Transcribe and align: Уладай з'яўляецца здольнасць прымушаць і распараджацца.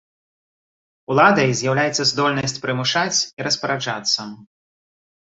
Уладай 1.15 1.49
з'яўляецца 1.59 2.03
здольнасць 2.13 2.59
прымушаць 2.67 3.15
і 3.15 3.41
распараджацца. 3.53 4.21